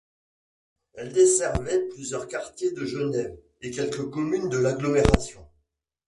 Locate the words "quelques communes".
3.69-4.49